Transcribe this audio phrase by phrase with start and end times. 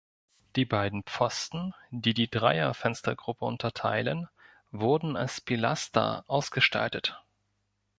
[0.55, 4.27] Die beiden Pfosten, die die Dreier-Fenstergruppe unterteilen,
[4.71, 7.23] wurden als Pilaster ausgestaltet.